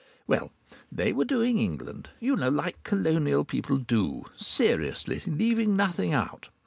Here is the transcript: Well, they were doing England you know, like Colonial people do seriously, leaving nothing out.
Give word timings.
Well, 0.25 0.51
they 0.91 1.13
were 1.13 1.25
doing 1.25 1.59
England 1.59 2.09
you 2.19 2.35
know, 2.35 2.49
like 2.49 2.81
Colonial 2.83 3.45
people 3.45 3.77
do 3.77 4.25
seriously, 4.35 5.21
leaving 5.27 5.75
nothing 5.75 6.11
out. 6.11 6.49